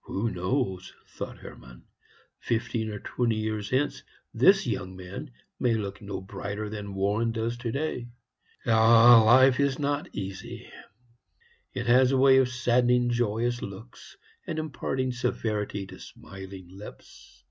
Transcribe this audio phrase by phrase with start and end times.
[0.00, 1.84] "Who knows?" thought Hermann;
[2.40, 4.02] "fifteen or twenty years hence
[4.34, 8.08] this young man may look no brighter than Warren does today.
[8.66, 10.68] Ah, life is not easy!
[11.72, 17.44] It has a way of saddening joyous looks, and imparting severity to smiling lips.